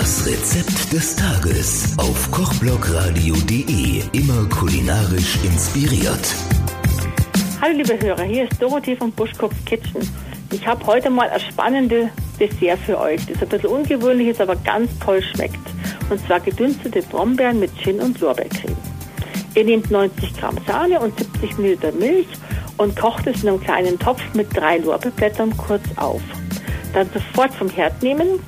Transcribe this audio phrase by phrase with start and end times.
[0.00, 4.02] Das Rezept des Tages auf kochblogradio.de.
[4.10, 6.34] Immer kulinarisch inspiriert.
[7.62, 10.00] Hallo liebe Hörer, hier ist Dorothee von Buschkopf Kitchen.
[10.50, 12.08] Ich habe heute mal ein spannendes
[12.40, 15.64] Dessert für euch, das ein bisschen ungewöhnlich ist, aber ganz toll schmeckt.
[16.10, 18.76] Und zwar gedünstete Brombeeren mit Gin und Lorbeercreme.
[19.54, 22.26] Ihr nehmt 90 Gramm Sahne und 70 Milliliter Milch
[22.78, 26.20] und kocht es in einem kleinen Topf mit drei Lorbeerblättern kurz auf.
[26.92, 28.40] Dann sofort vom Herd nehmen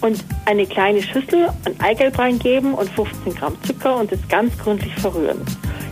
[0.00, 4.94] und eine kleine Schüssel an Eigelb reingeben und 15 Gramm Zucker und das ganz gründlich
[4.94, 5.40] verrühren.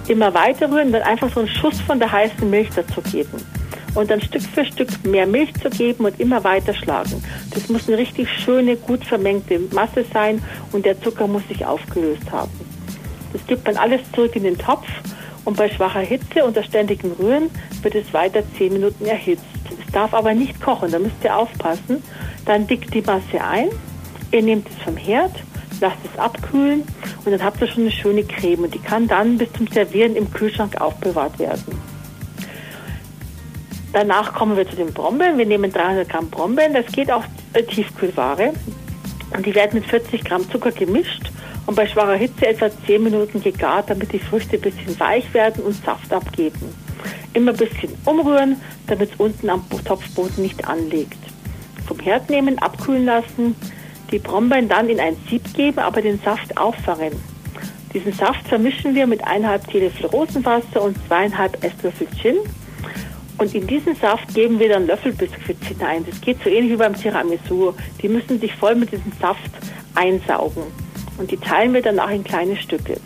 [0.09, 3.45] Immer weiter rühren, dann einfach so einen Schuss von der heißen Milch dazu geben.
[3.95, 7.23] Und dann Stück für Stück mehr Milch zu geben und immer weiter schlagen.
[7.53, 10.43] Das muss eine richtig schöne, gut vermengte Masse sein
[10.73, 12.53] und der Zucker muss sich aufgelöst haben.
[13.33, 14.87] Das gibt man alles zurück in den Topf
[15.45, 17.51] und bei schwacher Hitze unter ständigem Rühren
[17.83, 19.45] wird es weiter 10 Minuten erhitzt.
[19.93, 22.03] Darf aber nicht kochen, da müsst ihr aufpassen.
[22.45, 23.69] Dann dickt die Masse ein,
[24.33, 25.33] ihr nehmt es vom Herd,
[25.81, 26.83] lasst es abkühlen
[27.25, 30.17] und dann habt ihr schon eine schöne Creme und die kann dann bis zum Servieren
[30.17, 31.79] im Kühlschrank aufbewahrt werden.
[33.93, 35.39] Danach kommen wir zu den Brombeeren.
[35.39, 37.25] Wir nehmen 300 Gramm Brombeeren, das geht auch
[37.55, 38.53] äh, Tiefkühlware.
[39.35, 41.31] Und die werden mit 40 Gramm Zucker gemischt
[41.67, 45.65] und bei schwacher Hitze etwa 10 Minuten gegart, damit die Früchte ein bisschen weich werden
[45.65, 46.75] und Saft abgeben.
[47.35, 51.19] Immer ein bisschen umrühren, damit es unten am Topfboden nicht anlegt.
[51.87, 53.55] Vom Herd nehmen, abkühlen lassen,
[54.11, 57.13] die Brombeeren dann in ein Sieb geben, aber den Saft auffangen.
[57.93, 62.37] Diesen Saft vermischen wir mit 1,5 Teelöffel Rosenwasser und 2,5 Esslöffel Gin.
[63.39, 66.05] Und in diesen Saft geben wir dann Löffelbiskuits hinein.
[66.09, 67.73] Das geht so ähnlich wie beim Tiramisu.
[68.03, 69.51] Die müssen sich voll mit diesem Saft
[69.95, 70.65] einsaugen.
[71.19, 73.01] Und die teilen wir danach in kleine Stücke.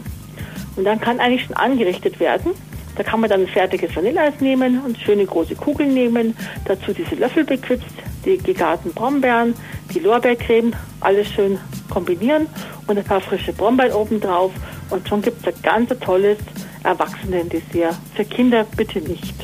[0.77, 2.53] Und dann kann eigentlich schon angerichtet werden.
[2.97, 6.37] Da kann man dann fertiges Vanilleeis nehmen und schöne große Kugeln nehmen.
[6.65, 7.87] Dazu diese Löffel bequitzt,
[8.25, 9.55] die gegarten Brombeeren,
[9.93, 11.59] die Lorbeercreme, alles schön
[11.91, 12.47] kombinieren
[12.87, 14.53] und ein paar frische Brombeeren oben drauf.
[14.91, 16.39] Und schon gibt es ein ganz tolles
[16.85, 17.97] Erwachsenen-Dessert.
[18.15, 19.35] Für Kinder bitte nicht.